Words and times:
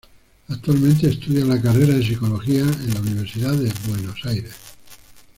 Actualmente 0.47 1.07
estudia 1.09 1.45
la 1.45 1.61
carrera 1.61 1.93
de 1.93 2.03
psicología 2.03 2.61
en 2.61 2.91
la 2.95 3.01
Universidad 3.01 3.53
de 3.53 3.71
Buenos 3.87 4.19
Aires. 4.25 4.55